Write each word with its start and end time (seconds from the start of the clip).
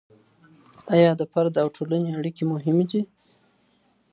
آيا 0.95 1.11
د 1.17 1.21
فرد 1.31 1.53
او 1.63 1.67
ټولني 1.75 2.09
اړيکي 2.19 2.43
مهمې 2.53 2.85
دي؟ 2.91 3.01